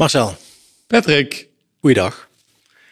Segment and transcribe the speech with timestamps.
[0.00, 0.36] Marcel,
[0.86, 1.46] Patrick,
[1.80, 2.28] goeiedag.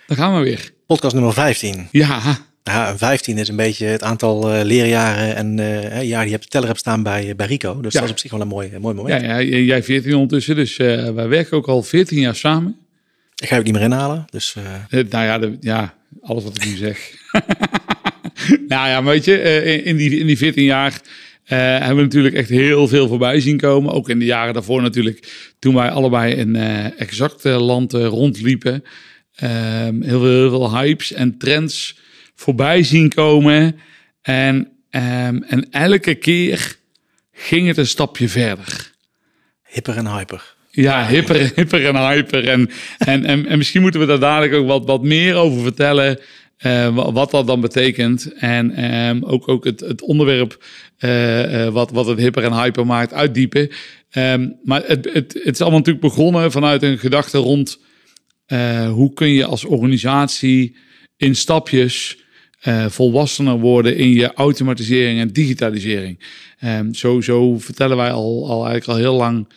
[0.07, 0.71] daar gaan we weer.
[0.87, 1.89] Podcast nummer 15.
[1.93, 6.31] Ja, Ja, en 15 is een beetje het aantal eh, leerjaren en eh ja, die
[6.31, 7.81] hebt de teller hebt staan bij, bij Rico.
[7.81, 7.99] Dus Ja.
[8.01, 9.23] dat is op zich wel een mooi, mooi ja, moment.
[9.23, 12.77] ja j- jij 14 ondertussen, dus eh, wij werken ook al 14 jaar samen.
[13.37, 14.25] Ik ga je niet meer inhalen.
[14.31, 17.11] Dus eh, Eh, nou ja, de, ja, alles wat ik nu zeg.
[18.69, 21.01] nou ja, weet je, eh, in, in die, in die 14 jaar
[21.49, 23.93] eh, hebben we natuurlijk echt heel veel voorbij zien komen.
[23.93, 28.85] Ook in de jaren daarvoor natuurlijk, toen wij allebei in eh exact eh, land rondliepen.
[29.35, 31.99] Ehm, heel, veel, heel veel hypes en trends
[32.35, 33.81] voorbij zien komen.
[34.23, 36.77] En, ehm, en elke keer
[37.33, 38.93] ging het een stapje verder.
[39.63, 40.55] hipper en hyper.
[40.71, 42.49] Ja, hipper, hipper en hyper.
[42.49, 46.19] En, en, en, en misschien moeten we daar dadelijk ook wat, wat meer over vertellen.
[46.59, 48.33] Eh, wa- wat dat dan betekent.
[48.35, 50.65] En ehm, ook, ook het, het onderwerp
[50.99, 53.71] eh, eh, wat, wat het hipper en hyper maakt uitdiepen.
[54.11, 57.79] Ehm, maar het, het, het is allemaal natuurlijk begonnen vanuit een gedachte rond...
[58.91, 60.77] hoe kun je als organisatie
[61.17, 62.19] in stapjes
[62.89, 66.25] volwassener worden in je automatisering en digitalisering.
[66.59, 69.49] Ehm, zo, zo vertellen wij al, al eigenlijk al heel lang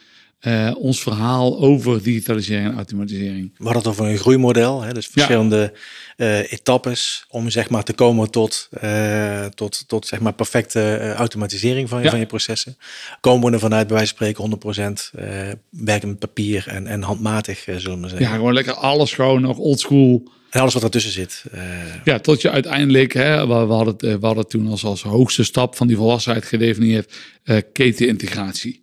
[0.41, 3.51] eh, ons verhaal over digitalisering en automatisering.
[3.57, 4.81] We hadden het over een groeimodel.
[4.81, 5.73] Hè, dus verschillende
[6.17, 11.89] eh, etappes om zeg maar te komen tot, eh, tot, tot zeg maar perfecte automatisering
[11.89, 12.09] van je, Ja.
[12.09, 12.77] van je processen.
[13.19, 17.01] Komen we er vanuit bij wijze van spreken 100% eh werken met papier en, en
[17.01, 18.35] handmatig zullen we maar Ja, zeggen.
[18.35, 20.31] gewoon lekker alles gewoon nog oldschool.
[20.49, 21.43] En alles wat ertussen zit.
[22.03, 25.01] Ja, tot je uiteindelijk, hè, we, we, hadden het, we hadden het toen als, als
[25.01, 27.13] hoogste stap van die volwassenheid gedefinieerd,
[27.73, 28.79] ketenintegratie.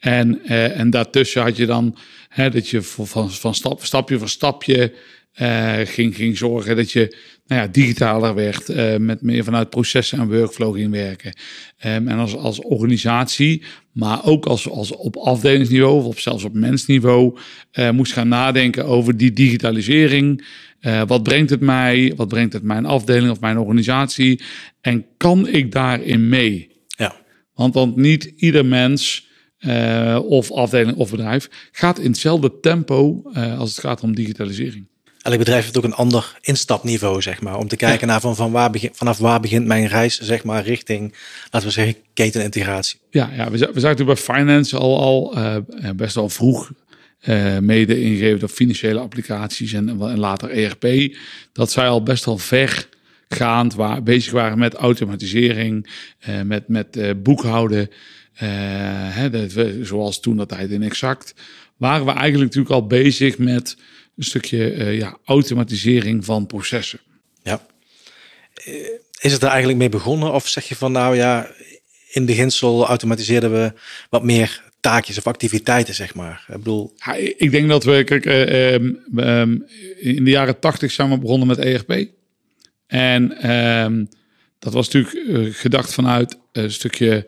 [0.00, 1.96] En, eh, en daartussen had je dan
[2.28, 4.92] hè, dat je van, van, stap, stapje voor stapje
[5.32, 10.18] eh, ging, ging zorgen dat je nou ja, digitaler werd, eh, met meer vanuit processen
[10.18, 11.32] en workflow ging werken.
[11.78, 16.54] Ehm, en als, als organisatie, maar ook als, als op afdelingsniveau of op, zelfs op
[16.54, 17.38] mensniveau,
[17.92, 20.46] moest gaan nadenken over die digitalisering.
[21.06, 22.12] Wat brengt het mij?
[22.16, 24.42] Wat brengt het mijn afdeling of mijn organisatie?
[24.80, 26.70] En kan ik daarin mee?
[26.86, 27.16] ja.
[27.54, 29.28] Want, want niet ieder mens
[29.60, 34.88] eh, of afdeling of bedrijf gaat in hetzelfde tempo eh, als het gaat om digitalisering.
[35.22, 37.58] Elk bedrijf heeft ook een ander instapniveau, zeg maar.
[37.58, 40.64] Om te kijken naar van, van waar begin, vanaf waar begint mijn reis, zeg maar,
[40.64, 41.14] richting,
[41.50, 43.00] laten we zeggen, ketenintegratie.
[43.10, 45.56] Ja, ja we, zijn, natuurlijk bij finance al, al eh,
[45.96, 46.70] best wel vroeg
[47.20, 51.16] eh, mede ingegeven door financiële applicaties en, en later ERP.
[51.52, 57.90] Dat zij al best wel vergaand waar, bezig waren met automatisering, eh, met, met boekhouden.
[58.34, 58.48] Eh,
[59.16, 59.52] hè, dat
[59.82, 61.34] zoals toen dat tijd in Exact.
[61.76, 63.76] Waren we eigenlijk natuurlijk al bezig met
[64.16, 67.00] een stukje eh, ja, automatisering van processen.
[67.42, 67.66] Ja.
[68.54, 68.74] Eh,
[69.20, 70.32] Is het er eigenlijk mee begonnen?
[70.32, 71.50] Of zeg je van, nou ja,
[72.10, 73.72] in beginsel automatiseerden we
[74.10, 76.44] wat meer taakjes of activiteiten, zeg maar.
[76.48, 79.58] Ik bedoel, Ja, ik denk dat we, kijk, eh, ehm, ehm,
[79.98, 82.08] in de jaren tachtig zijn we begonnen met ERP.
[82.86, 84.04] En ehm,
[84.58, 87.26] dat was natuurlijk gedacht vanuit een stukje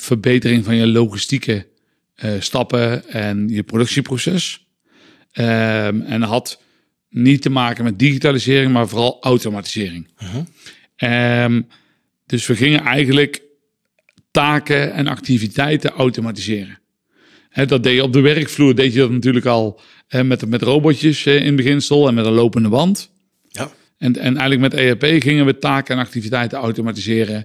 [0.00, 1.66] verbetering van je logistieke
[2.14, 4.66] eh, stappen en je productieproces.
[5.32, 6.62] Ehm, en had
[7.08, 10.08] niet te maken met digitalisering, maar vooral automatisering.
[10.96, 11.62] Ehm,
[12.26, 13.42] dus we gingen eigenlijk
[14.30, 16.78] taken en activiteiten automatiseren.
[17.66, 21.56] Dat deed je op de werkvloer, deed je dat natuurlijk al met, met robotjes in
[21.56, 23.10] beginsel en met een lopende band.
[23.48, 23.70] ja.
[24.00, 27.44] En, en eigenlijk met ERP gingen we taken en activiteiten automatiseren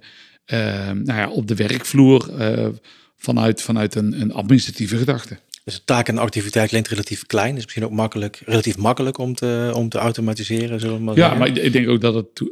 [1.03, 2.67] nou ja, op de werkvloer eh,
[3.15, 5.37] vanuit, vanuit een, een administratieve gedachte.
[5.65, 7.55] Dus de taak en de activiteit klinkt relatief klein.
[7.57, 11.19] Is misschien ook makkelijk, relatief makkelijk om te, om te automatiseren, zullen we maar Ja,
[11.21, 11.37] zeggen.
[11.39, 12.51] maar ik- denk ook dat het to-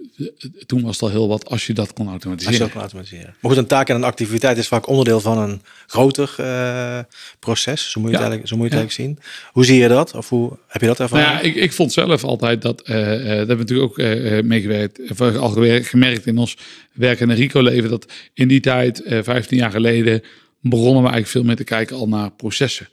[0.66, 2.68] toen was het al heel wat als je dat kon Als je automatiseren.
[2.68, 3.36] dat automatiseren.
[3.42, 7.00] Maar goed, een taak en een activiteit is vaak onderdeel van een groter eh,
[7.40, 7.92] proces.
[7.92, 8.88] Zo moet je het, eigenlijk, zo moet je het Ja.
[9.00, 9.50] eigenlijk zien.
[9.52, 10.14] Hoe zie je dat?
[10.16, 11.34] Of hoe heb je dat Nou ervaren?
[11.38, 15.50] ja, ik, ik vond zelf altijd dat, daar hebben we natuurlijk ook meegewerkt, of al
[15.82, 16.58] gemerkt in ons
[16.94, 20.22] werk en Rico-leven, dat in die tijd, eh 15 jaar geleden,
[20.62, 22.88] begonnen we eigenlijk veel meer te kijken al naar processen.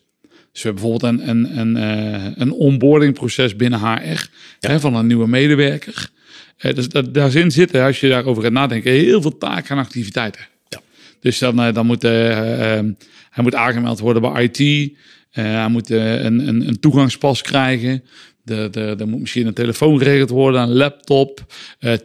[0.53, 4.29] Dus we hebben bijvoorbeeld een, een, een, eh, een onboardingproces binnen HR
[4.61, 6.11] hè, van een nieuwe medewerker.
[6.57, 10.47] Eh, dus dat, daarin zitten, als je daarover gaat nadenken, heel veel taken en activiteiten.
[10.69, 10.81] Ja.
[11.21, 14.93] Dus dan, eh, dan moet hij moet aangemeld worden bij IT.
[15.31, 18.03] Hij moet een, een, een toegangspas krijgen.
[18.45, 21.47] Er moet misschien een telefoon geregeld worden, een laptop.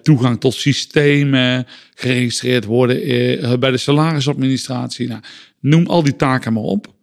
[0.02, 5.08] toegang tot systemen geregistreerd worden bij de salarisadministratie.
[5.08, 5.22] Nou,
[5.60, 6.95] noem al die taken maar op.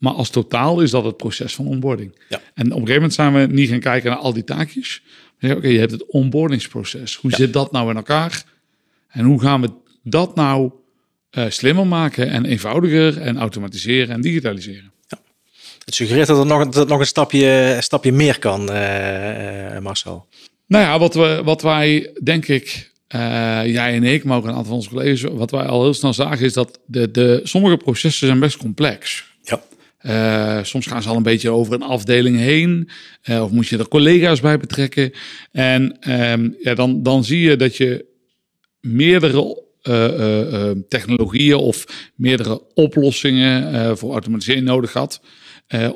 [0.00, 2.14] Maar als totaal is dat het proces van onboarding.
[2.28, 2.40] Ja.
[2.54, 5.02] En op een gegeven moment zijn we niet gaan kijken naar al die taakjes.
[5.40, 7.14] Oké, je hebt het onboardingsproces.
[7.14, 8.44] Hoe zit dat nou in elkaar?
[9.08, 9.70] En hoe gaan we
[10.02, 10.70] dat nou
[11.30, 14.92] eh, slimmer maken en eenvoudiger en automatiseren en digitaliseren?
[15.84, 19.78] Het suggereert dat het nog, dat het nog een, stapje, een stapje meer kan, uh,
[19.78, 20.26] Marcel.
[20.66, 22.92] Nou ja, wat, we, wat wij denk ik,
[23.64, 26.12] jij en ik, maar ook een aantal van onze collega's, wat wij al heel snel
[26.12, 29.29] zagen is dat de, de, sommige processen zijn best complex.
[30.06, 32.88] Uh, soms gaan ze al een beetje over een afdeling heen.
[33.28, 35.12] Uh, of moet je er collega's bij betrekken.
[35.52, 38.04] En um, ja, dan, dan zie je dat je
[38.80, 45.20] meerdere uh, technologieën of meerdere oplossingen voor automatisering nodig had.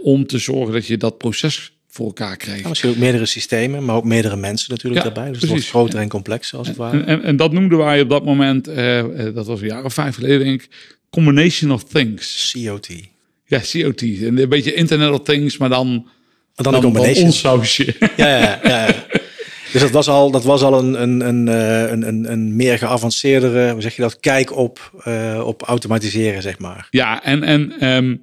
[0.02, 2.62] om te zorgen dat je dat proces voor elkaar kreeg.
[2.62, 5.32] Ja, misschien ook meerdere systemen, maar ook meerdere mensen natuurlijk ja, daarbij.
[5.32, 5.64] Dus precies.
[5.64, 6.98] het wordt groter en complexer als het ware.
[6.98, 8.64] En, en, en, dat noemden wij op dat moment,
[9.34, 10.68] dat was een jaar of vijf geleden denk ik,
[11.10, 12.56] Combination of Things.
[12.64, 12.88] COT.
[13.62, 14.02] Ja, COT.
[14.02, 16.08] En een beetje Internet of Things, maar dan,
[16.54, 17.24] dan, dan een combination.
[17.24, 17.94] ons sausje.
[18.16, 19.04] Ja, ja, ja.
[19.72, 21.46] Dus dat was al, dat was al een, een, een,
[21.92, 26.58] een, een, een meer geavanceerdere, hoe zeg je dat, kijk op, uh, op automatiseren, zeg
[26.58, 26.86] maar.
[26.90, 28.22] Ja, en, en um,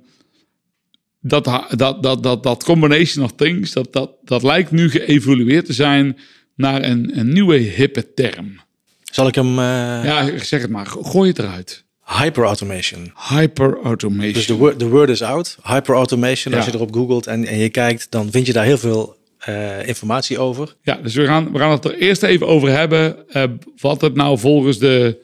[1.20, 5.74] dat, dat, dat, dat, dat combination of things, dat, dat, dat lijkt nu geëvolueerd te
[5.74, 6.18] zijn
[6.56, 8.60] naar een, een nieuwe hippe term.
[9.04, 9.50] Zal ik hem...
[9.50, 9.66] Uh...
[10.04, 10.86] Ja, zeg het maar.
[10.86, 11.84] Gooi het eruit.
[12.20, 13.14] Hyperautomation.
[13.30, 14.34] Hyperautomation.
[14.34, 15.58] Dus de word, de word is out.
[15.64, 16.54] Hyperautomation.
[16.54, 16.60] Ja.
[16.60, 19.18] Als je erop googelt en, en je kijkt, dan vind je daar heel veel
[19.50, 20.76] uh, informatie over.
[20.82, 23.26] Ja, dus we gaan, we gaan het er eerst even over hebben.
[23.30, 23.44] Uh,
[23.78, 25.24] wat het nou volgens de,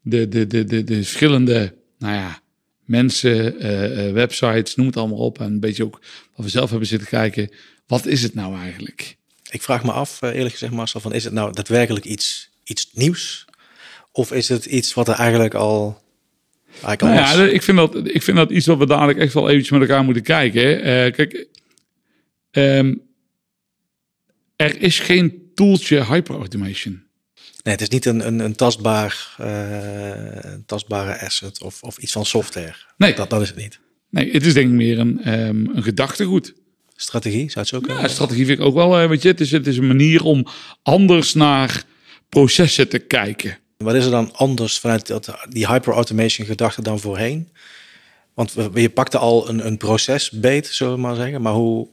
[0.00, 2.40] de, de, de, de, de verschillende nou ja,
[2.84, 5.38] mensen, uh, websites, noem het allemaal op.
[5.38, 6.00] En een beetje ook
[6.34, 7.50] wat we zelf hebben zitten kijken.
[7.86, 9.16] Wat is het nou eigenlijk?
[9.50, 13.44] Ik vraag me af, eerlijk gezegd Marcel, van is het nou daadwerkelijk iets, iets nieuws?
[14.12, 16.06] Of is het iets wat er eigenlijk al
[16.82, 19.78] nou ja, ik vind, dat, ik vind dat iets wat we dadelijk echt wel eventjes
[19.78, 20.78] met elkaar moeten kijken.
[20.78, 21.46] Uh, kijk,
[22.50, 23.02] um,
[24.56, 27.02] er is geen tooltje hyperautomation.
[27.62, 32.12] Nee, het is niet een, een, een tastbaar, uh, een tastbare asset of, of iets
[32.12, 32.74] van software.
[32.96, 33.14] Nee.
[33.14, 33.80] Dat, dat is het niet.
[34.10, 36.54] Nee, het is denk ik meer een, um, een gedachtegoed.
[36.96, 38.02] Strategie, zou het zo kunnen?
[38.02, 40.22] Ja, strategie vind ik ook wel, uh, weet je, het is, het is een manier
[40.24, 40.46] om
[40.82, 41.84] anders naar
[42.28, 43.58] processen te kijken.
[43.84, 45.12] Wat is er dan anders vanuit
[45.48, 47.48] die hyperautomation gedachte dan voorheen?
[48.34, 51.42] Want je pakte al een, een proces beet, zullen we maar zeggen.
[51.42, 51.88] Maar hoe...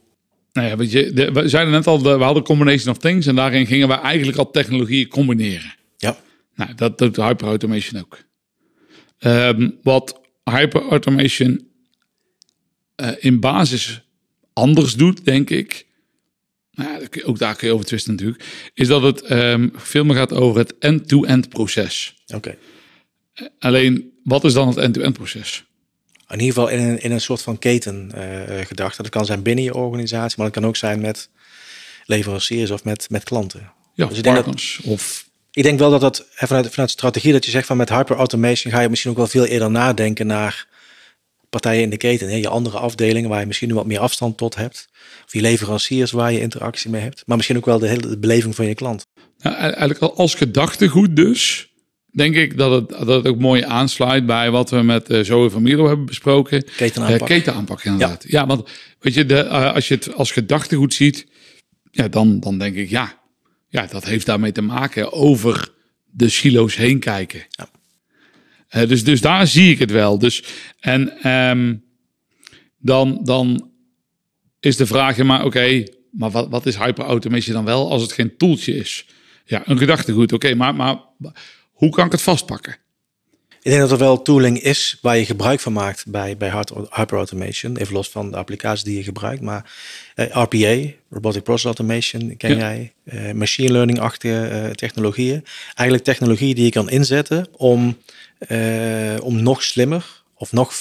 [0.53, 3.25] Nou ja, weet je, de, we zeiden net al, de, we hadden combination of things.
[3.25, 5.75] En daarin gingen we eigenlijk al technologieën combineren.
[5.97, 6.17] Ja.
[6.55, 8.23] Nou, dat doet hyperautomation ook.
[9.19, 11.67] Um, wat hyperautomation
[12.95, 14.01] uh, in basis
[14.53, 15.85] anders doet, denk ik,
[16.75, 18.43] nou, ook daar kun je over twisten natuurlijk,
[18.73, 22.15] is dat het um, veel meer gaat over het end-to-end proces.
[22.33, 22.57] Oké.
[23.59, 25.65] Alleen, wat is dan het end-to-end proces?
[26.27, 28.97] In ieder geval in een, in een soort van keten uh, gedacht.
[28.97, 31.29] Dat kan zijn binnen je organisatie, maar het kan ook zijn met
[32.05, 33.71] leveranciers of met, met klanten.
[33.93, 35.29] Ja, dus ik denk dat, of...
[35.51, 38.79] Ik denk wel dat dat vanuit, vanuit strategie dat je zegt van met hyperautomation ga
[38.79, 40.67] je misschien ook wel veel eerder nadenken naar
[41.49, 42.29] partijen in de keten.
[42.29, 42.35] Hè?
[42.35, 44.89] Je andere afdelingen waar je misschien nu wat meer afstand tot hebt.
[45.25, 47.23] Of je leveranciers waar je interactie mee hebt.
[47.25, 49.05] Maar misschien ook wel de hele beleving van je klant.
[49.37, 51.69] Ja, eigenlijk als gedachtegoed dus.
[52.11, 55.49] Denk ik dat het, dat het ook mooi aansluit bij wat we met uh, Zoe
[55.49, 56.63] van Milo hebben besproken.
[56.75, 57.29] Ketenaanpak.
[57.29, 58.23] Uh, ketenaanpak inderdaad.
[58.27, 58.39] Ja.
[58.39, 58.69] ja, want
[58.99, 61.27] weet je, de, uh, als je het als gedachtegoed ziet.
[61.91, 63.21] Ja, dan, dan denk ik ja.
[63.69, 65.73] Ja, dat heeft daarmee te maken over
[66.05, 67.45] de silo's heen kijken.
[67.49, 67.69] Ja.
[68.81, 70.19] Uh, dus, dus daar zie ik het wel.
[70.19, 70.43] Dus,
[70.79, 71.83] en um,
[72.77, 73.71] dan, dan
[74.65, 78.11] is de vraag, maar oké, okay, maar wat, wat is hyperautomation dan wel als het
[78.11, 79.05] geen toeltje is?
[79.45, 80.97] Ja, een gedachtegoed, oké, okay, maar, maar
[81.71, 82.77] hoe kan ik het vastpakken?
[83.65, 87.77] Ik denk dat er wel tooling is waar je gebruik van maakt bij, bij hyperautomation.
[87.77, 89.41] Even los van de applicaties die je gebruikt.
[89.41, 89.71] Maar
[90.15, 92.57] eh, RPA, Robotic Process Automation, ken ja.
[92.57, 92.93] jij.
[93.03, 95.45] Uh, machine learning-achtige uh, technologieën.
[95.73, 97.97] Eigenlijk technologieën die je kan inzetten om,
[99.21, 100.73] om nog slimmer of nog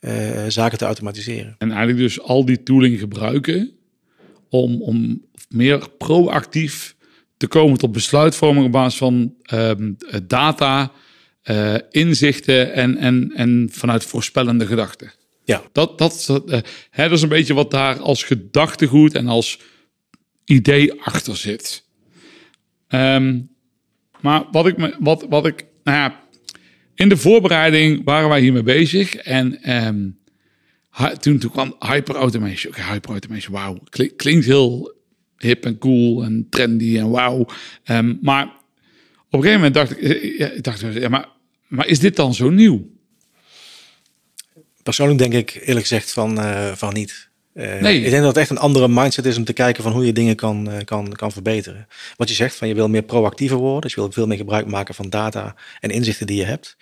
[0.00, 1.54] vergaander zaken te automatiseren.
[1.58, 3.72] En eigenlijk dus al die tooling gebruiken
[4.48, 6.96] om, om meer proactief
[7.36, 10.92] te komen tot besluitvorming op basis van um, data
[11.44, 15.12] uh, inzichten en, en, en vanuit voorspellende gedachten.
[15.44, 15.62] Ja.
[15.72, 16.58] Dat, dat, uh,
[16.90, 19.60] hè, dat is een beetje wat daar als gedachtegoed en als
[20.44, 21.84] idee achter zit.
[22.88, 23.50] Um,
[24.20, 26.20] maar wat ik, me, wat, wat ik, nou ja,
[26.98, 30.18] in de voorbereiding waren wij hiermee bezig en um,
[31.20, 32.72] toen, toen kwam hyperautomation.
[32.72, 33.78] Oké, okay, hyperautomation, wauw,
[34.16, 34.94] klinkt, heel
[35.36, 37.46] hip en cool en trendy en wauw.
[37.84, 38.52] Um, maar op
[39.30, 41.28] een gegeven moment dacht ik, ja, ik dacht, ja, maar
[41.68, 42.90] maar is dit dan zo nieuw?
[44.82, 47.27] Persoonlijk denk ik eerlijk gezegd van, uh, van niet.
[47.58, 47.96] Uh, nee.
[47.96, 50.12] Ik denk dat het echt een andere mindset is om te kijken van hoe je
[50.12, 51.88] dingen kan, uh, kan, kan verbeteren.
[52.16, 53.80] Wat je zegt, van je wil meer proactiever worden.
[53.80, 56.76] Dus je wil veel meer gebruik maken van data en inzichten die je hebt.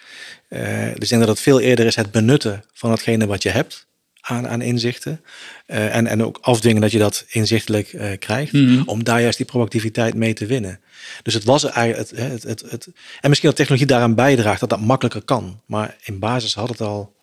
[0.49, 3.87] dus ik denk dat het veel eerder is het benutten van hetgene wat je hebt.
[4.21, 5.21] aan, aan inzichten.
[5.67, 8.53] Eh, en, en ook afdwingen dat je dat inzichtelijk eh, krijgt.
[8.53, 8.83] Mhm.
[8.87, 10.81] Om daar juist die proactiviteit mee te winnen.
[11.23, 12.11] Dus het was eigenlijk.
[12.11, 12.89] Het, het, het, het,
[13.21, 15.61] en misschien dat technologie daaraan bijdraagt dat dat makkelijker kan.
[15.67, 17.15] Maar in basis had het al.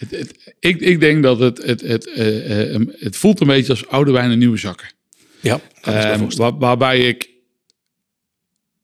[0.00, 3.72] Het, het- ik, ik denk dat het, het, het, eh, eh, het voelt een beetje
[3.72, 4.88] als oude wijn in nieuwe zakken.
[5.40, 7.28] Ja, Ehm, waar- waarbij ik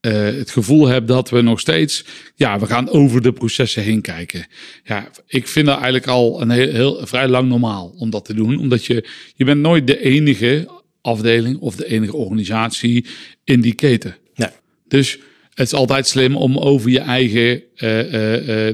[0.01, 2.05] eh, het gevoel heb dat we nog steeds,
[2.35, 4.47] ja, we gaan over de processen heen kijken.
[4.85, 8.35] Ja, ik vind dat eigenlijk al een heel, heel vrij lang normaal om dat te
[8.35, 10.69] doen, omdat je, je bent nooit de enige
[11.01, 13.07] afdeling of de enige organisatie
[13.45, 14.17] in die keten.
[14.35, 14.49] Nee.
[14.89, 15.19] Dus
[15.55, 17.89] het is altijd slim om over je eigen, eh,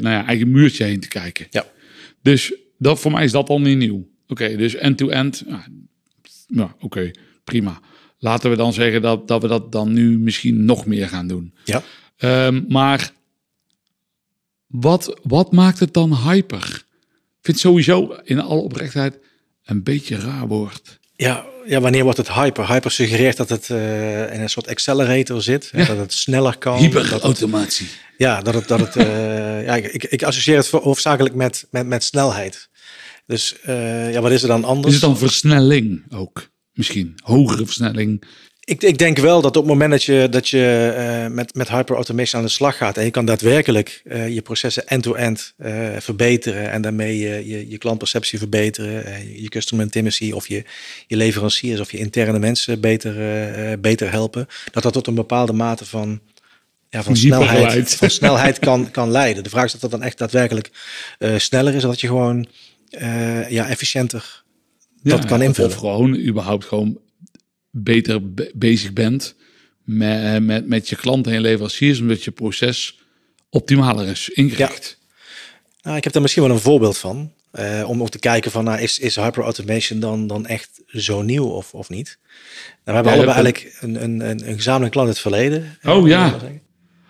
[0.01, 1.47] nou ja, eigen muurtje heen te kijken.
[1.51, 1.67] Ja.
[2.23, 4.09] Dus dat, voor mij is dat al niet nieuw.
[4.29, 5.45] Oké, dus end-to-end.
[6.47, 7.11] ja, oké,
[7.45, 7.81] prima.
[8.19, 11.55] Laten we dan zeggen dat, dat we dat dan nu misschien nog meer gaan doen.
[11.65, 11.83] Ja.
[12.17, 13.13] Ehm, maar
[14.67, 16.65] wat, wat maakt het dan hyper?
[16.65, 19.19] Ik vind het sowieso in alle oprechtheid
[19.65, 21.01] een beetje raar woord.
[21.23, 22.69] Ja, ja, wanneer wordt het hyper?
[22.69, 25.69] Hyper suggereert dat het eh, in een soort accelerator zit.
[25.73, 25.85] Ja.
[25.85, 26.79] Dat het sneller kan.
[26.79, 27.89] Hyperautomatie.
[28.17, 31.87] Ja, dat het, dat het, eh, ja, ik, ik associeer het voor- hoofdzakelijk met, met,
[31.87, 32.69] met snelheid.
[33.27, 34.95] Dus eh, ja, wat is er dan anders?
[34.95, 36.51] Is het dan versnelling ook?
[36.73, 38.25] Misschien hogere versnelling.
[38.65, 41.69] Ik, ik denk wel dat op het moment dat je, dat je eh, met, met
[41.69, 46.71] hyperautomation aan de slag gaat en je kan daadwerkelijk eh, je processen end-to-end eh, verbeteren
[46.71, 49.05] en daarmee je, je, je klantperceptie verbeteren,
[49.43, 50.65] je customer intimacy of je,
[51.07, 55.85] je leveranciers of je interne mensen beter, beter helpen, dat dat tot een bepaalde mate
[55.85, 56.21] van,
[56.89, 59.43] ja, van, snelheid, van snelheid kan, kan leiden.
[59.43, 60.71] De vraag is of dat dan echt daadwerkelijk
[61.37, 62.47] sneller is en dat je gewoon
[63.49, 64.43] ja, efficiënter
[65.03, 65.71] dat kan of- invullen.
[65.71, 66.99] Of gewoon überhaupt gewoon
[67.73, 69.35] beter be- bezig bent
[69.83, 73.01] met, met, met je klanten en leveranciers, omdat je proces
[73.51, 74.99] optimaler is ingericht.
[75.83, 77.33] Nou, ik heb daar misschien wel een voorbeeld van.
[77.51, 81.45] eh, om ook te kijken van, nou, is, is hyperautomation dan, dan echt zo nieuw
[81.47, 82.19] of, of niet?
[82.63, 85.79] Nou, we hebben Ja, allebei eigenlijk een, een, een, een gezamenlijk klant in het verleden.
[85.83, 86.39] Oh, Eh, ja.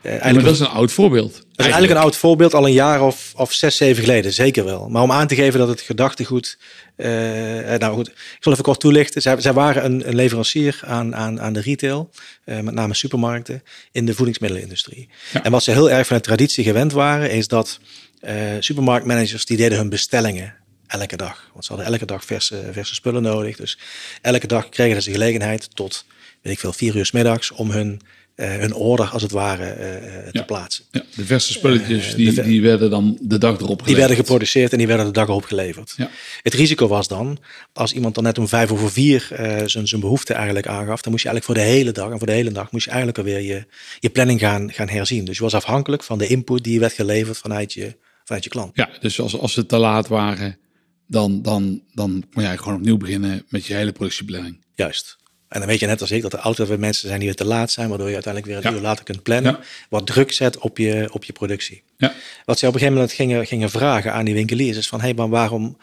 [0.03, 1.33] Maar eigenlijk, dat is een oud voorbeeld.
[1.33, 4.65] dat is eigenlijk een oud voorbeeld, al een jaar of, of zes, zeven geleden, zeker
[4.65, 4.89] wel.
[4.89, 6.59] Maar om aan te geven dat het gedachtegoed...
[6.97, 9.23] eh, eh, nou goed, ik zal even kort toelichten.
[9.23, 12.11] Zij, zij waren een, een leverancier aan, aan, aan de retail,
[12.45, 15.09] eh, met name supermarkten, in de voedingsmiddelenindustrie.
[15.33, 15.43] Ja.
[15.43, 17.79] En wat ze heel erg van de traditie gewend waren, is dat
[18.21, 20.55] eh, supermarktmanagers die deden hun bestellingen
[20.87, 21.51] elke dag.
[21.53, 23.57] Want ze hadden elke dag verse, verse spullen nodig.
[23.57, 23.79] Dus
[24.21, 26.05] elke dag kregen ze de gelegenheid tot,
[26.43, 28.01] weet ik veel, vier uur 's middags om hun,
[28.35, 30.85] eh, hun order als het ware eh, eh, te plaatsen.
[30.91, 33.99] Ja, de verse spulletjes, die, de die werden dan de dag erop Die geleverd.
[33.99, 35.95] werden geproduceerd en die werden de dag erop geleverd.
[35.97, 36.11] Ja.
[36.43, 37.39] Het risico was dan,
[37.73, 39.27] als iemand dan net om vijf over vier
[39.67, 42.27] zijn, zijn behoefte eigenlijk aangaf, dan moest je eigenlijk voor de hele dag en voor
[42.27, 43.67] de hele dag moest je eigenlijk alweer je,
[44.01, 45.25] je planning gaan, gaan herzien.
[45.25, 48.71] Dus je was afhankelijk van de input die werd geleverd vanuit je, vanuit je klant.
[48.75, 50.59] Ja, dus als, als ze te laat waren,
[51.07, 54.65] dan, dan, dan moet jij gewoon opnieuw beginnen met je hele productieplanning.
[54.75, 55.21] Juist.
[55.53, 57.37] En dan weet je net als ik dat er altijd weer mensen zijn die weer
[57.37, 58.79] te laat zijn, waardoor je uiteindelijk weer een Ja.
[58.79, 59.53] uur later kunt plannen.
[59.53, 59.61] Ja.
[59.89, 61.83] Wat druk zet op je, op je productie.
[61.97, 62.13] Ja,
[62.45, 65.05] Wat ze op een gegeven moment gingen, gingen vragen aan die winkeliers is van, hé,
[65.07, 65.77] hey, maar waarom,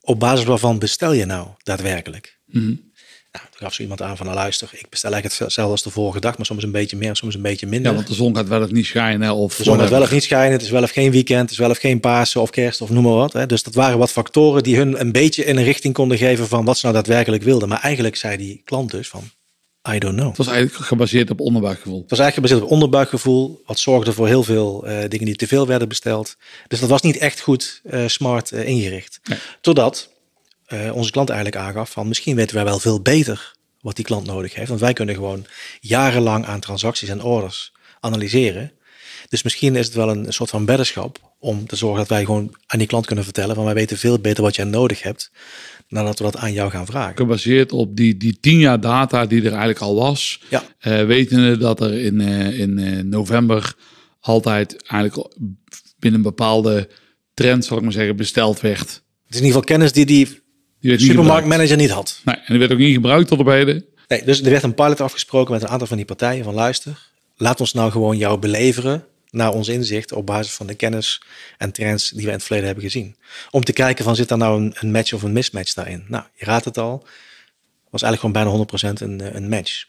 [0.00, 2.38] op basis waarvan bestel je nou daadwerkelijk?
[2.46, 2.74] Mhm.
[3.34, 5.90] Nou, toen gaf zo iemand aan van, nou luister, ik bestel eigenlijk hetzelfde als de
[5.90, 7.90] vorige dag, maar soms een beetje meer, soms een beetje minder.
[7.90, 9.34] ja want de zon gaat wel of niet schijnen.
[9.34, 11.50] Of de zon gaat wel of niet schijnen, het is wel of geen weekend, het
[11.50, 13.32] is wel of geen Pasen of kerst of noem maar wat.
[13.32, 13.46] Hè.
[13.46, 16.64] Dus dat waren wat factoren die hun een beetje in een richting konden geven van
[16.64, 17.68] wat ze nou daadwerkelijk wilden.
[17.68, 19.22] Maar eigenlijk zei die klant dus van,
[19.92, 20.28] I don't know.
[20.28, 22.00] Het was eigenlijk gebaseerd op onderbuikgevoel.
[22.00, 25.46] Het was eigenlijk gebaseerd op onderbuikgevoel, wat zorgde voor heel veel eh, dingen die te
[25.46, 26.36] veel werden besteld.
[26.68, 29.20] Dus dat was niet echt goed eh, smart eh, ingericht.
[29.24, 29.38] Nee.
[29.60, 30.13] Totdat
[30.66, 34.26] eh, onze klant eigenlijk aangaf van misschien weten wij wel veel beter wat die klant
[34.26, 34.68] nodig heeft.
[34.68, 35.46] Want wij kunnen gewoon
[35.80, 38.72] jarenlang aan transacties en orders analyseren.
[39.28, 42.54] Dus misschien is het wel een, soort van beddenschap om te zorgen dat wij gewoon
[42.66, 45.30] aan die klant kunnen vertellen van wij weten veel beter wat jij nodig hebt,
[45.88, 47.16] nadat we dat aan jou gaan vragen.
[47.16, 50.40] Gebaseerd op die, die tien jaar data die er eigenlijk al was.
[50.50, 50.64] Ja.
[50.78, 53.74] Eh, wetende dat er in, eh, in november
[54.20, 55.28] altijd eigenlijk
[55.98, 56.88] binnen een bepaalde
[57.34, 58.88] trend, zal ik maar zeggen, besteld werd.
[58.88, 60.42] Het is in ieder geval kennis die die
[60.90, 62.20] Die supermarktmanager niet had.
[62.24, 63.84] Nee, en die werd ook niet gebruikt tot op heden.
[64.08, 67.08] Nee, dus er werd een pilot afgesproken met een aantal van die partijen van luister,
[67.36, 71.22] laat ons nou gewoon jou beleveren naar ons inzicht op basis van de kennis
[71.58, 73.16] en trends die we in het verleden hebben gezien.
[73.50, 76.04] Om te kijken van zit daar nou een, een match of een mismatch daarin?
[76.08, 77.06] Nou, je raadt het al,
[77.90, 79.84] was eigenlijk gewoon bijna 100% een, eh, een match.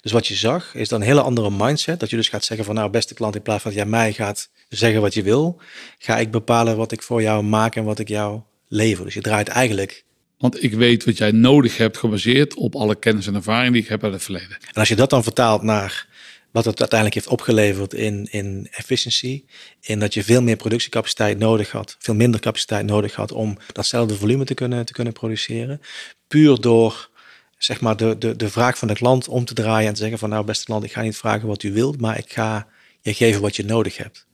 [0.00, 2.00] Dus wat je zag is dan een hele andere mindset.
[2.00, 4.12] Dat je dus gaat zeggen van nou beste klant in plaats van dat jij mij
[4.12, 5.60] gaat zeggen wat je wil,
[5.98, 9.04] ga ik bepalen wat ik voor jou maak en wat ik jou lever.
[9.04, 10.04] Dus je draait eigenlijk
[10.40, 13.88] Want ik weet wat jij nodig hebt, gebaseerd op alle kennis en ervaring die ik
[13.88, 14.50] heb uit het verleden.
[14.50, 16.08] En als je dat dan vertaalt naar
[16.50, 19.44] wat het uiteindelijk heeft opgeleverd in, in efficiency.
[19.80, 24.14] In dat je veel meer productiecapaciteit nodig had, veel minder capaciteit nodig had om datzelfde
[24.14, 25.80] volume te kunnen, te kunnen produceren.
[26.28, 27.10] Puur door
[27.58, 30.18] zeg maar, de, de, de vraag van de klant om te draaien en te zeggen
[30.18, 32.66] van nou beste klant, ik ga niet vragen wat u wilt, maar ik ga
[33.00, 34.26] je geven wat je nodig hebt.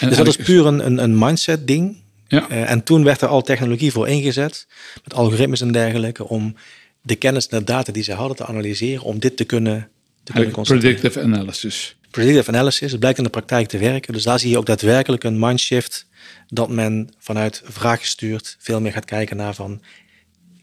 [0.00, 2.02] En dus dat is puur een, een, een mindset ding.
[2.30, 2.50] Ja.
[2.50, 4.66] Uh, en toen werd er al technologie voor ingezet,
[5.04, 6.54] met algoritmes en dergelijke, om
[7.02, 9.88] de kennis en de data die ze hadden te analyseren, om dit te kunnen,
[10.22, 10.94] te kunnen constateren.
[10.94, 11.96] Predictive analysis.
[12.10, 14.12] Predictive analysis, het blijkt in de praktijk te werken.
[14.12, 16.06] Dus daar zie je ook daadwerkelijk een mindshift
[16.48, 19.82] dat men vanuit vraag gestuurd veel meer gaat kijken naar van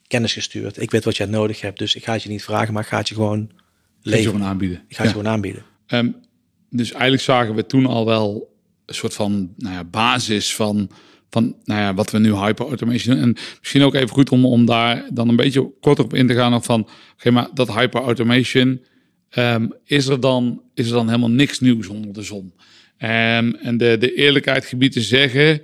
[0.08, 0.82] kennis gestuurd.
[0.82, 2.90] Ik weet wat jij nodig hebt, dus ik ga het je niet vragen, maar ik
[2.90, 3.52] ga het je gewoon
[4.02, 4.32] leveren.
[4.32, 4.84] gewoon aanbieden.
[4.88, 5.64] Ik ga het gewoon aanbieden.
[5.88, 6.16] Um,
[6.70, 8.56] dus eigenlijk zagen we toen al wel
[8.86, 10.90] een soort van nou ja, basis van,
[11.30, 15.10] van nou ja, wat we nu hyper-automation En misschien ook even goed om, om daar
[15.14, 16.54] dan een beetje kort op in te gaan.
[16.54, 18.82] Of van, oké, maar dat hyper-automation,
[19.38, 22.54] um, is, er dan, is er dan helemaal niks nieuws onder de zon?
[23.00, 25.62] Um, en de, de eerlijkheid gebied te zeggen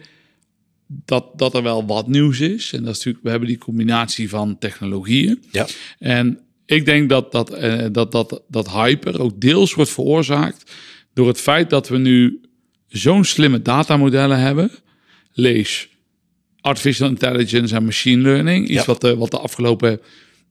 [0.87, 2.73] dat, dat er wel wat nieuws is.
[2.73, 5.43] En dat is natuurlijk, we hebben die combinatie van technologieën.
[5.51, 5.67] Ja.
[5.99, 10.71] En ik denk dat dat, uh, dat, dat, dat hyper ook deels wordt veroorzaakt
[11.13, 12.41] door het feit dat we nu
[12.87, 14.71] zo'n slimme datamodellen hebben.
[15.33, 15.87] Lees
[16.61, 18.67] artificial intelligence en machine learning.
[18.69, 20.01] Iets wat, de, wat de afgelopen,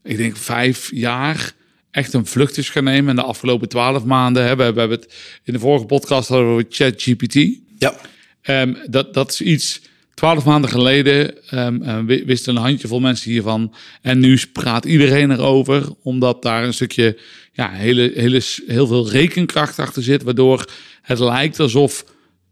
[0.03, 1.53] ik denk, vijf jaar
[1.91, 3.11] echt een vlucht is gaan nemen.
[3.11, 6.53] En de afgelopen twaalf maanden hebben we hebben het in de vorige podcast hadden we
[6.53, 7.35] over ChatGPT.
[7.79, 7.95] Ja.
[8.43, 9.81] Um, dat, dat is iets
[10.15, 13.75] Twaalf maanden geleden um, wisten een handjevol mensen hiervan.
[14.03, 17.19] En nu praat iedereen erover, omdat daar een stukje,
[17.53, 20.23] ja, hele, hele, heel veel rekenkracht achter zit.
[20.23, 20.69] Waardoor
[21.03, 22.05] het lijkt alsof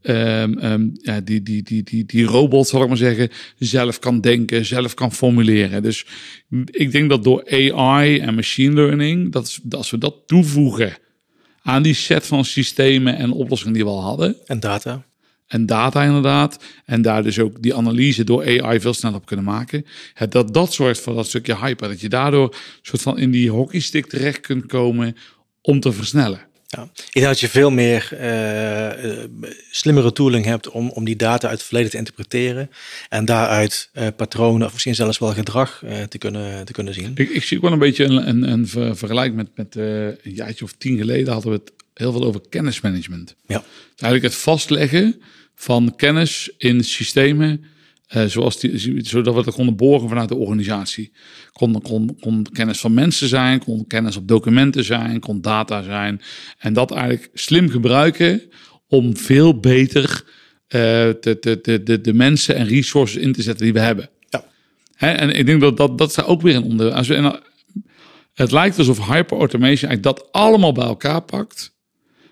[0.03, 3.29] um, um, ja, die, die, die, die, die robot, zal ik maar zeggen,
[3.59, 5.83] zelf kan denken, zelf kan formuleren.
[5.83, 6.07] Dus
[6.65, 10.97] ik denk dat door AI en machine learning, dat, als we dat toevoegen
[11.63, 14.37] aan die set van systemen en oplossingen die we al hadden.
[14.47, 15.05] En data
[15.51, 16.65] en data inderdaad.
[16.85, 19.87] En daar dus ook die analyse door AI veel sneller op kunnen maken.
[20.15, 21.89] Het, dat dat zorgt voor dat stukje hyper.
[21.89, 25.17] Dat je daardoor soort van in die hockeystick terecht kunt komen
[25.61, 26.41] om te versnellen.
[26.77, 29.25] Ja, ik denk dat je veel meer uh,
[29.71, 32.71] slimmere tooling hebt om, om die data uit het verleden te interpreteren.
[33.09, 37.13] En daaruit uh, patronen of misschien zelfs wel gedrag te, kunnen, te kunnen zien.
[37.15, 40.65] Ik, ik zie ook wel een beetje een, een, een vergelijk met, met een jaartje
[40.65, 43.35] of tien geleden hadden we het heel veel over kennismanagement.
[43.47, 43.63] Ja.
[43.97, 45.21] eigenlijk het vastleggen
[45.55, 47.65] van kennis in systemen.
[48.15, 51.13] Uh, zoals die, zodat we het konden borgen vanuit de organisatie.
[51.53, 56.21] Kon, kon, kon kennis van mensen zijn, kon kennis op documenten zijn, kon data zijn.
[56.59, 58.43] En dat eigenlijk slim gebruiken
[58.89, 60.25] om veel beter
[60.69, 64.11] de, de, de, de, mensen en resources in te zetten die we hebben.
[64.29, 64.45] Ja.
[64.95, 66.93] Hè, en ik denk dat dat, dat ook weer een onder.
[66.93, 67.41] Als we, en,
[68.35, 71.75] het lijkt alsof hyper-automation eigenlijk dat allemaal bij elkaar pakt.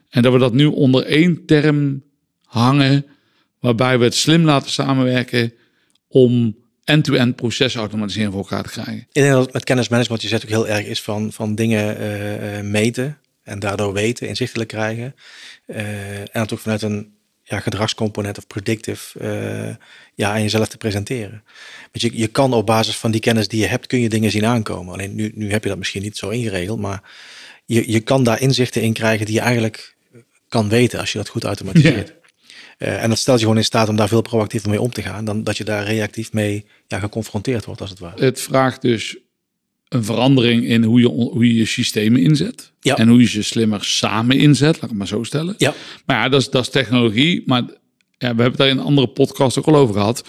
[0.09, 2.03] En dat we dat nu onder één term
[2.45, 3.07] hangen
[3.61, 5.53] waarbij we het slim laten samenwerken
[6.09, 8.97] om end-to-end procesautomatisering voor elkaar te krijgen.
[8.97, 12.71] Ik denk dat met kennismanagement je zet ook heel erg is van, van dingen uh,
[12.71, 15.15] meten en daardoor weten, inzichtelijk krijgen.
[15.67, 19.75] Uh, en dat ook vanuit een ja, gedragscomponent of predictive uh,
[20.15, 21.43] ja, aan jezelf te presenteren.
[21.93, 24.31] Want je, je kan op basis van die kennis die je hebt, kun je dingen
[24.31, 24.93] zien aankomen.
[24.93, 27.03] Alleen nu, nu heb je dat misschien niet zo ingeregeld, maar
[27.67, 29.97] je, je kan daar inzichten in krijgen die je eigenlijk
[30.49, 32.15] kan weten als je dat goed automatiseert.
[32.79, 35.03] Uh, en dat stelt je gewoon in staat om daar veel proactiever mee om te
[35.03, 38.25] gaan, dan dat je daar reactief mee ja, geconfronteerd wordt, als het ware.
[38.25, 39.17] Het vraagt dus
[39.89, 42.73] een verandering in hoe je hoe je, je systemen inzet.
[42.81, 42.97] Ja.
[42.97, 45.55] En hoe je ze slimmer samen inzet, laat ik het maar zo stellen.
[45.59, 45.75] Ja.
[46.07, 47.43] Maar ja, dat is, dat is technologie.
[47.47, 47.69] Maar ja,
[48.19, 50.29] we hebben het daar in een andere podcast ook al over gehad.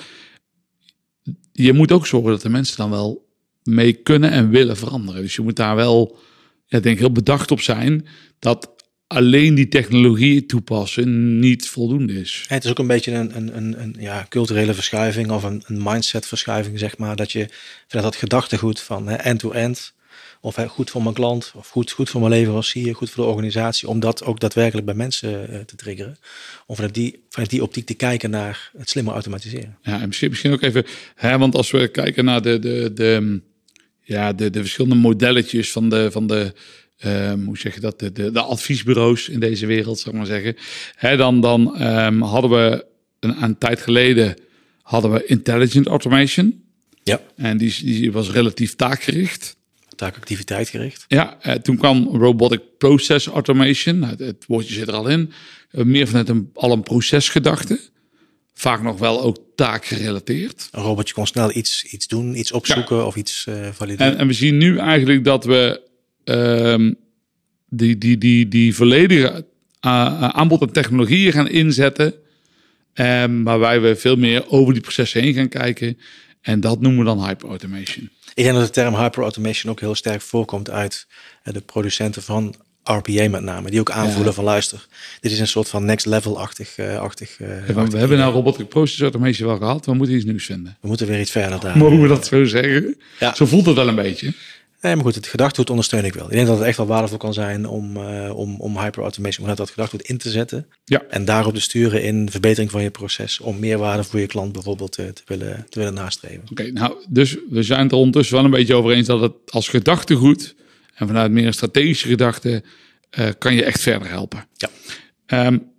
[1.52, 3.28] Je moet ook zorgen dat de mensen dan wel
[3.64, 5.22] mee kunnen en willen veranderen.
[5.22, 6.18] Dus je moet daar wel,
[6.66, 8.08] ja, denk ik, heel bedacht op zijn
[8.40, 8.70] dat
[9.10, 12.46] alleen die technologie toepassen niet voldoende is.
[12.48, 15.84] Het is ook een beetje een, een, een, een ja, culturele verschuiving of een, een
[15.84, 17.16] mindset verschuiving, zeg maar.
[17.16, 17.48] Dat je
[17.88, 19.94] vanuit dat gedachtegoed van end-to-end,
[20.42, 23.30] of hè, goed voor mijn klant, of goed, goed voor mijn leverancier, goed voor de
[23.30, 26.18] organisatie, om dat ook daadwerkelijk bij mensen uh, te triggeren.
[26.66, 29.78] Om vanuit die, vanuit die optiek te kijken naar het slimmer automatiseren.
[29.82, 33.42] Ja, en misschien, misschien ook even, hè, want als we kijken naar de, de, de,
[34.04, 36.54] ja, de, de verschillende modelletjes van de, van de
[37.06, 40.30] um, hoe zeg je dat, de, de, de, adviesbureaus in deze wereld, zou ik maar
[40.30, 40.56] zeggen.
[40.96, 42.86] Hè, dan dan um, hadden we
[43.20, 44.36] een, een tijd geleden
[44.82, 46.64] hadden we intelligent automation.
[47.04, 47.22] Ja.
[47.36, 49.58] En die, die was relatief taakgericht.
[49.96, 51.06] Taakactiviteit gericht.
[51.08, 54.04] Ja, eh, toen kwam robotic process automation.
[54.04, 55.32] Het, woordje zit er al in.
[55.72, 57.80] Uh, meer vanuit een, al een procesgedachte.
[58.54, 60.68] Vaak nog wel ook taakgerelateerd.
[60.72, 64.14] Een robotje kon snel iets, iets doen, iets opzoeken of iets uh, valideren.
[64.14, 65.89] En, en, we zien nu eigenlijk dat we
[66.30, 66.96] um,
[67.70, 69.46] die, die, die, die volledige
[69.80, 72.14] aanbod en technologieën gaan inzetten.
[72.94, 75.98] Um, waarbij we veel meer over die processen heen gaan kijken.
[76.42, 78.10] En dat noemen we dan hyperautomation.
[78.34, 81.08] Ik denk dat de term hyperautomation ook heel sterk voorkomt uit
[81.44, 84.88] de producenten van RPA met name, die ook aanvoelen van luister,
[85.20, 86.78] dit is een soort van next level-achtig.
[86.78, 87.48] Uh, achtig, uh,
[87.88, 90.78] we hebben nou robotic process automation wel gehad, we moeten iets nieuws vinden.
[90.82, 91.78] We moeten weer iets verder daar.
[91.78, 92.98] Mogen we dat zo zeggen?
[93.20, 93.36] Ja.
[93.36, 94.34] Zo voelt het wel een beetje.
[94.82, 96.26] Nee, maar goed, het gedachtegoed ondersteun ik wel.
[96.26, 99.56] Ik denk dat het echt wel waardevol kan zijn om, uh, om, om hyperautomation, om
[99.56, 100.68] dat gedachtegoed in te zetten.
[100.86, 101.04] Ja.
[101.10, 103.40] En daarop te sturen in verbetering van je proces.
[103.40, 106.44] Om meer waarde voor je klant bijvoorbeeld te, te willen, te willen nastreven.
[106.52, 109.34] Oké, nou, dus we zijn het er ondertussen wel een beetje over eens dat het
[109.46, 110.56] als gedachtegoed
[110.96, 112.64] en vanuit meer strategische gedachte
[113.20, 114.48] uh, kan je echt verder helpen.
[114.54, 114.70] Ja.
[115.48, 115.72] Um,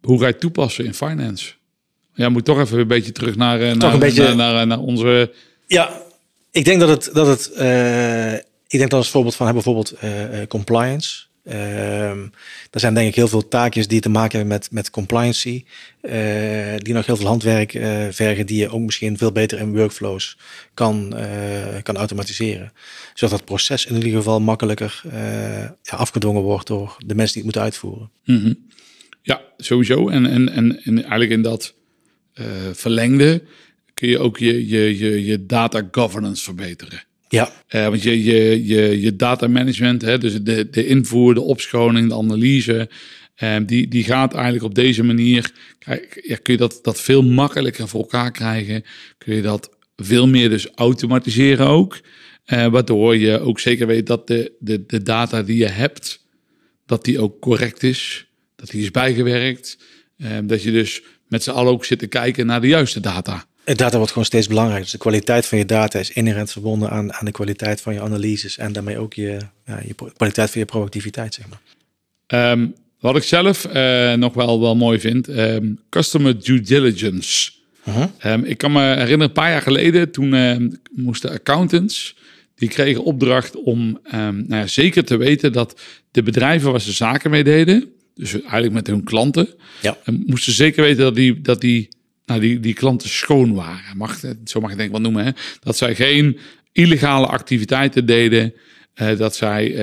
[0.00, 1.52] hoe ga je toepassen in finance?
[2.14, 4.34] Ja, moet toch even een beetje terug naar, naar, een beetje...
[4.34, 5.32] naar, naar, naar onze.
[5.66, 6.02] Ja,
[6.56, 8.32] ik denk dat het, dat het uh,
[8.68, 11.24] ik denk dat als voorbeeld van hebben bijvoorbeeld uh, compliance.
[11.44, 12.10] Uh,
[12.70, 15.64] er zijn denk ik heel veel taakjes die te maken hebben met, met compliancy.
[16.76, 17.70] die nog heel veel handwerk
[18.10, 20.38] vergen, die je ook misschien veel beter in workflows
[20.74, 21.14] kan,
[21.82, 22.72] kan automatiseren.
[23.14, 25.02] Zodat het proces in ieder geval makkelijker
[25.84, 28.10] afgedwongen wordt door de mensen die het moeten uitvoeren.
[28.24, 28.68] -hmm.
[29.22, 30.08] Ja, sowieso.
[30.08, 31.74] En, en, en, en eigenlijk in dat
[32.72, 33.42] verlengde
[33.96, 37.04] kun je ook je, je, je, je data governance verbeteren.
[37.28, 37.52] Ja.
[37.70, 42.08] Uh, want je, je, je, je data management, hè, dus de, de invoer, de opschoning,
[42.08, 42.90] de analyse,
[43.42, 47.88] um, die, die gaat eigenlijk op deze manier, ja, kun je dat, dat veel makkelijker
[47.88, 48.84] voor elkaar krijgen.
[49.18, 52.00] Kun je dat veel meer dus automatiseren ook.
[52.46, 56.26] Uh, waardoor je ook zeker weet dat de, de, de data die je hebt,
[56.86, 58.28] dat die ook correct is.
[58.56, 59.78] Dat die is bijgewerkt.
[60.16, 63.46] Um, dat je dus met z'n allen ook zit te kijken naar de juiste data.
[63.74, 64.84] Data wordt gewoon steeds belangrijker.
[64.84, 68.00] Dus de kwaliteit van je data is inherent verbonden aan, aan de kwaliteit van je
[68.00, 68.58] analyses.
[68.58, 72.52] En daarmee ook je, ja, je kwaliteit van je productiviteit, zeg maar.
[72.52, 77.52] Um, wat ik zelf uh, nog wel, wel mooi vind, um, customer due diligence.
[77.88, 78.32] Uh -huh.
[78.32, 82.16] um, ik kan me herinneren, een paar jaar geleden, toen moesten accountants,
[82.54, 87.30] die kregen opdracht om nou ja, zeker te weten dat de bedrijven waar ze zaken
[87.30, 89.48] mee deden, dus eigenlijk met hun klanten,
[89.82, 89.96] ja.
[90.26, 91.88] moesten zeker weten dat die, dat die
[92.26, 93.96] nou, die, die klanten schoon waren.
[93.96, 95.24] Mag, zo mag je denk ik wel noemen.
[95.24, 95.30] Hè?
[95.60, 96.38] Dat zij geen
[96.72, 98.54] illegale activiteiten deden.
[98.94, 99.76] Uh, dat zij uh,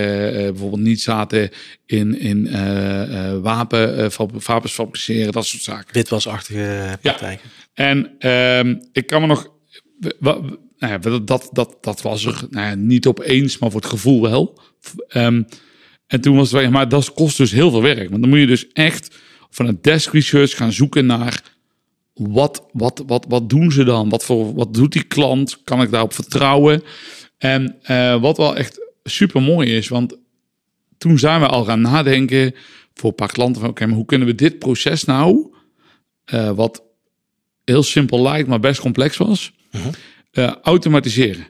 [0.50, 1.50] bijvoorbeeld niet zaten
[1.86, 4.12] in, in uh, wapen,
[4.46, 5.94] wapens fabriceren, dat soort zaken.
[5.94, 7.50] Witwasachtige praktijken.
[7.74, 7.84] Ja.
[7.86, 9.52] En ehm, ik kan me nog...
[10.20, 14.22] nou ja, dat, dat, dat was er nou ja, niet opeens, maar voor het gevoel
[14.22, 14.60] wel.
[15.16, 15.46] Um,
[16.08, 18.10] en toen was het, maar dat kost dus heel veel werk.
[18.10, 19.16] Want dan moet je dus echt
[19.50, 21.42] van een desk research gaan zoeken naar
[22.14, 24.10] wat, wat, wat, wat doen ze dan?
[24.10, 25.64] Wat, voor, wat doet die klant?
[25.64, 26.84] Kan ik daarop vertrouwen?
[27.38, 30.18] En uh, wat wel echt super mooi is, want
[30.98, 32.56] toen zijn we al gaan nadenken
[32.94, 35.54] voor een paar klanten van oké, maar hoe kunnen we dit proces nou,
[36.34, 36.84] uh, wat
[37.64, 39.94] heel simpel lijkt, maar best complex was, uh -huh.
[40.32, 41.48] uh, automatiseren.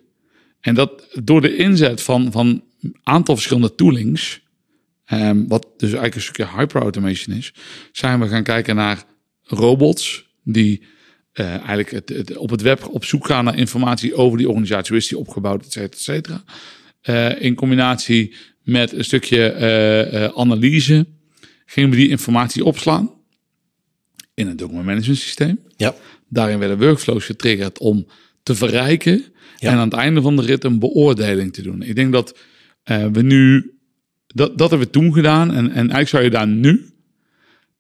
[0.60, 4.42] En dat door de inzet van, van een aantal verschillende toolings,
[5.12, 7.54] um, wat dus eigenlijk een stukje hyperautomation is,
[7.92, 9.04] zijn we gaan kijken naar
[9.44, 10.84] robots die
[11.34, 14.88] uh, eigenlijk het, het, op het web op zoek gaan naar informatie over die organisatie.
[14.88, 16.44] Hoe is die opgebouwd, et cetera, et cetera.
[17.10, 19.56] Uh, in combinatie met een stukje
[20.34, 21.06] uh, analyse
[21.66, 23.12] gingen we die informatie opslaan
[24.34, 25.60] in een document management systeem.
[25.78, 25.96] Ja.
[26.30, 28.08] Daarin werden workflows getriggerd om
[28.44, 29.24] te verrijken
[29.58, 29.72] ja.
[29.72, 31.82] en aan het einde van de rit een beoordeling te doen.
[31.82, 32.38] Ik denk dat
[32.84, 33.72] we nu,
[34.28, 36.93] dat, dat hebben we toen gedaan en, en eigenlijk zou je daar nu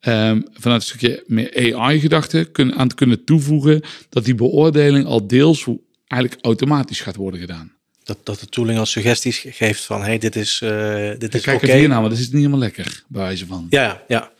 [0.06, 5.28] um, vanuit een stukje meer AI-gedachte kunnen, aan te kunnen toevoegen dat die beoordeling al
[5.28, 5.68] deels
[6.08, 7.72] eigenlijk automatisch gaat worden gedaan.
[8.04, 10.70] Dat, dat de tooling als suggesties geeft van hey, dit is, uh,
[11.18, 11.66] dit is Kijk oké.
[11.66, 11.80] Okay.
[11.80, 13.68] hier nou, maar dit is niet helemaal lekker, bij wijze van.
[13.70, 14.32] Ja, ja.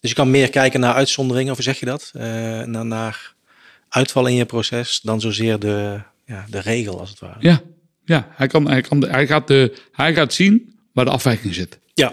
[0.00, 2.12] Dus je kan meer kijken naar uitzonderingen, of zeg je dat?
[2.16, 2.22] Uh,
[2.62, 3.34] naar, naar
[3.88, 7.36] uitval in je proces dan zozeer de, ja, de regel, als het ware.
[7.40, 7.62] Ja,
[8.04, 11.78] ja hij, kan, hij, kan, hij, gaat de, hij gaat zien waar de afwijking zit.
[11.94, 12.12] Ja,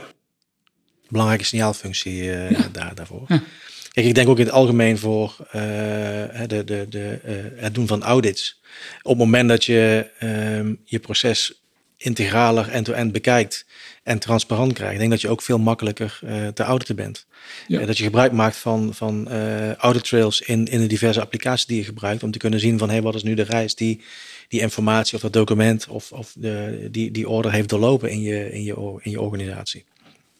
[1.09, 2.69] belangrijke signaalfunctie uh, ja.
[2.71, 3.25] daar, daarvoor.
[3.27, 3.43] Ja.
[3.91, 7.87] Kijk, ik denk ook in het algemeen voor uh, de, de, de, uh, het doen
[7.87, 8.61] van audits.
[9.01, 11.63] Op het moment dat je um, je proces
[11.97, 13.65] integraler end-to-end bekijkt
[14.03, 16.19] en transparant krijgt, ik denk dat je ook veel makkelijker
[16.53, 17.25] te auditen bent.
[17.67, 17.85] Ja.
[17.85, 19.29] dat je gebruik maakt van, van
[19.77, 22.89] audit trails in, in de diverse applicaties die je gebruikt, om te kunnen zien van
[22.89, 24.01] hey, wat is nu de reis die
[24.47, 28.51] die informatie of dat document of, of de, die, die order heeft doorlopen in je,
[28.51, 29.85] in je, in je organisatie.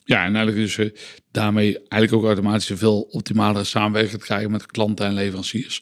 [0.07, 0.89] Ja, en eigenlijk dus uh,
[1.31, 5.81] daarmee eigenlijk ook automatisch een veel optimalere samenwerking krijgen met klanten en leveranciers.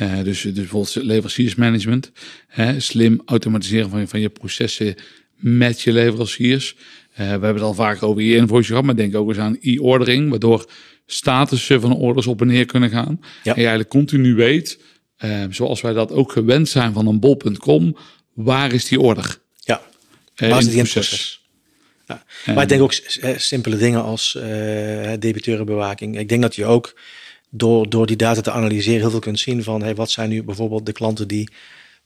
[0.00, 2.12] Uh, dus, dus bijvoorbeeld leveranciersmanagement,
[2.46, 4.94] hè, slim automatiseren van je, van je processen
[5.36, 6.76] met je leveranciers.
[7.14, 10.70] we hebben het al vaak over e-invoice gehad, maar denk ook eens aan e-ordering, waardoor
[11.06, 13.20] statussen van orders op en neer kunnen gaan.
[13.20, 14.78] En je eigenlijk continu weet,
[15.50, 17.96] zoals wij dat ook gewend zijn van een bol.com,
[18.34, 19.38] waar is die order?
[19.54, 19.82] Ja,
[20.36, 21.45] waar is die in het proces?
[22.06, 22.24] Ja.
[22.54, 22.94] Maar ik denk ook
[23.36, 24.44] simpele dingen als uh,
[25.18, 26.18] debiteurenbewaking.
[26.18, 26.98] Ik denk dat je ook
[27.50, 30.42] door, door die data te analyseren heel veel kunt zien van hey, wat zijn nu
[30.42, 31.48] bijvoorbeeld de klanten die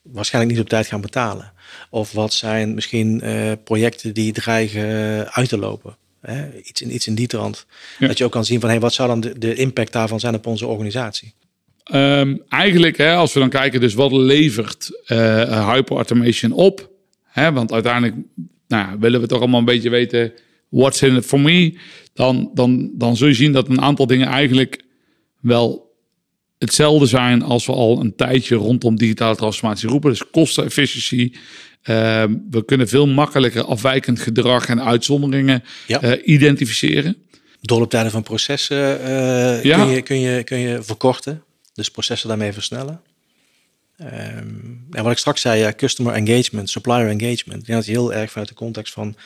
[0.02, 1.52] waarschijnlijk niet op tijd gaan betalen.
[1.90, 5.96] Of wat zijn misschien uh, projecten die dreigen uit te lopen.
[6.20, 6.60] Hè?
[6.62, 7.66] Iets, in, iets in die trant.
[7.98, 10.34] Dat je ook kan zien van hey, wat zou dan de, de impact daarvan zijn
[10.34, 11.34] op onze organisatie.
[11.92, 16.90] Um, eigenlijk, hè, als we dan kijken, dus wat levert uh, hyperautomation op?
[17.24, 18.14] Hè, want uiteindelijk
[18.70, 20.32] nou, willen we toch allemaal een beetje weten,
[20.68, 21.78] what's in it for me?
[22.14, 24.84] Dan, dan, dan zul je zien dat een aantal dingen eigenlijk
[25.40, 25.94] wel
[26.58, 30.10] hetzelfde zijn als we al een tijdje rondom digitale transformatie roepen.
[30.10, 31.36] Dus kostenefficiëntie.
[31.84, 37.16] Uh, we kunnen veel makkelijker afwijkend gedrag en uitzonderingen uh, identificeren.
[37.60, 39.84] Doorlooptijden van processen uh, ja.
[39.84, 41.42] kun, je, kun, je, kun je verkorten.
[41.74, 43.00] Dus processen daarmee versnellen.
[44.02, 47.66] Um, en wat ik straks zei, ja, customer engagement, supplier engagement.
[47.66, 49.16] Dat is heel erg vanuit de context van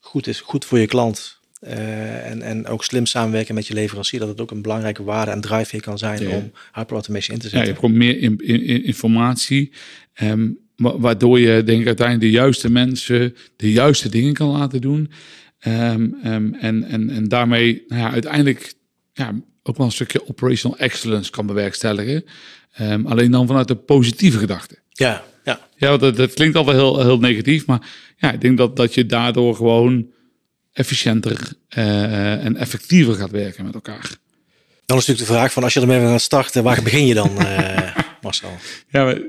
[0.00, 1.38] goed is goed voor je klant.
[1.62, 5.30] Uh, en, en ook slim samenwerken met je leverancier, dat het ook een belangrijke waarde
[5.30, 6.36] en drive kan zijn ja.
[6.36, 7.58] om hyperautomation in te zetten.
[7.58, 9.72] Ja, je hebt gewoon meer in, in, informatie,
[10.22, 15.10] um, waardoor je denk ik uiteindelijk de juiste mensen de juiste dingen kan laten doen.
[15.66, 18.74] Um, en, en, en daarmee nou ja, uiteindelijk
[19.14, 22.24] ja, ook wel een stukje operational excellence kan bewerkstelligen.
[23.04, 24.78] alleen dan vanuit de positieve gedachte.
[24.88, 25.60] Ja, ja.
[25.76, 29.06] Ja, dat, dat klinkt altijd heel, heel negatief, maar ja, ik denk dat, dat je
[29.06, 30.06] daardoor gewoon
[30.72, 34.16] efficiënter uh, en effectiever gaat werken met elkaar.
[34.86, 37.30] Dan is natuurlijk de vraag van als je ermee gaat starten, waar begin je dan,
[37.38, 38.56] uh, Marcel?
[38.88, 39.24] Ja, dat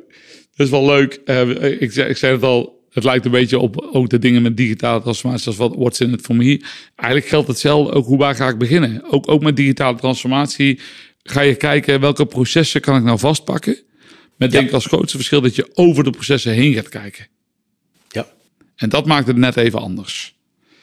[0.55, 1.19] is wel leuk.
[1.25, 4.57] Uh, ik, ik zei het al, het lijkt een beetje op ook de dingen met
[4.57, 6.61] digitale transformatie, als wat what's in it for me.
[6.95, 9.03] Eigenlijk geldt hetzelfde ook hoe waar ga ik beginnen.
[9.11, 10.79] Ook, ook met digitale transformatie
[11.23, 13.77] ga je kijken welke processen kan ik nou vastpakken.
[14.35, 17.27] Met denk ik als grootste verschil dat je over de processen heen gaat kijken.
[18.09, 18.27] Ja.
[18.75, 20.35] En dat maakt het net even anders.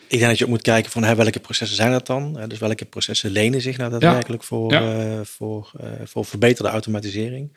[0.06, 2.40] Ik denk dat je ook moet kijken van hè, welke processen zijn dat dan?
[2.48, 7.56] Dus welke processen lenen zich nou daadwerkelijk voor, uh, voor, uh, voor verbeterde automatisering?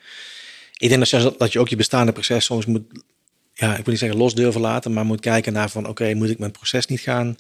[0.78, 2.84] Ik denk dat je, dat je ook je bestaande proces soms moet,
[3.58, 6.30] ja, ik wil niet zeggen los durven laten, maar moet kijken naar van oké, moet
[6.30, 7.38] ik mijn proces niet gaan...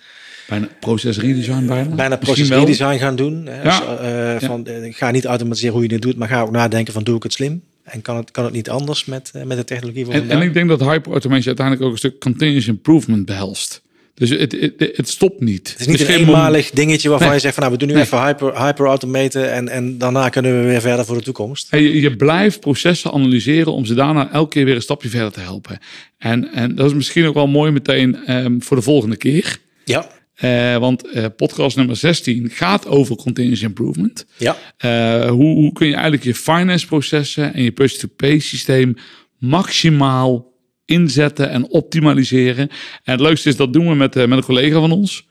[0.47, 1.95] Bijna proces redesign bijna?
[1.95, 3.45] Bijna proces redesign gaan doen.
[3.45, 3.61] Hè?
[3.61, 3.79] Ja.
[3.79, 7.03] Dus, uh, van, ga niet automatiseren hoe je het doet, maar ga ook nadenken van
[7.03, 7.61] doe ik het slim?
[7.83, 10.53] En kan het, kan het niet anders met, met de technologie van en, en ik
[10.53, 13.81] denk dat hyperautomation uiteindelijk ook een stuk continuous improvement behelst.
[14.15, 15.69] Dus het, het, het, stopt niet.
[15.71, 18.25] Het is niet een eenmalig dingetje waarvan je zegt van nou we doen nu even
[18.25, 21.67] hyper, hyper automaten en, en daarna kunnen we weer verder voor de toekomst.
[21.71, 25.39] Je, je blijft processen analyseren om ze daarna elke keer weer een stapje verder te
[25.39, 25.79] helpen.
[26.17, 29.57] En, en dat is misschien ook wel mooi meteen um, voor de volgende keer.
[29.85, 30.07] Ja.
[30.43, 34.25] Uh, want uh, podcast nummer 16 gaat over continuous improvement.
[34.37, 34.57] Ja.
[34.85, 38.95] Uh, hoe, hoe kun je eigenlijk je finance processen en je purchase-to-pay systeem
[39.39, 40.53] maximaal
[40.85, 42.69] inzetten en optimaliseren.
[43.03, 45.25] En het leukste is dat doen we met, uh, met een collega van ons,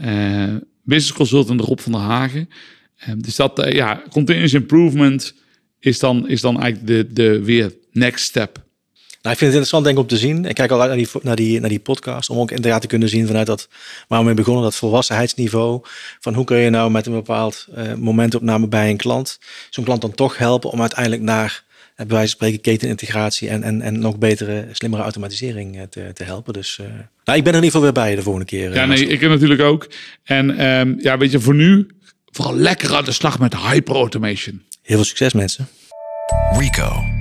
[0.00, 2.48] uh, business consultant Rob van der Hagen.
[3.08, 5.34] Uh, dus dat, ja, continuous improvement
[5.80, 8.64] is dan, is dan eigenlijk de, de weer next step.
[9.26, 10.44] Nou, ik vind het interessant denk ik om te zien.
[10.44, 12.30] Ik kijk al uit naar die, naar, die, naar die podcast.
[12.30, 13.68] Om ook inderdaad te kunnen zien vanuit dat
[14.08, 15.80] waar we begonnen, dat volwassenheidsniveau.
[16.20, 19.38] Van hoe kun je nou met een bepaald uh, momentopname bij een klant,
[19.70, 21.64] zo'n klant dan toch helpen om uiteindelijk naar
[21.96, 26.24] bij wijze van spreken ketenintegratie en, en, en nog betere, slimmere automatisering eh, te, te
[26.24, 26.52] helpen.
[26.52, 26.86] Dus uh,
[27.24, 28.74] nou, ik ben er in ieder geval weer bij de volgende keer.
[28.74, 29.88] Ja, nee, ik natuurlijk ook.
[30.24, 31.86] En um, ja, weet je, voor nu
[32.24, 34.62] vooral lekker aan de slag met hyperautomation.
[34.82, 35.68] Heel veel succes mensen.
[36.58, 37.15] Rico.